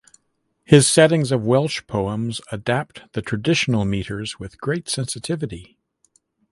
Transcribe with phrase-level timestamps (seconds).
[0.63, 5.77] His settings of Welsh poems adapt the traditional metres with great sensitivity.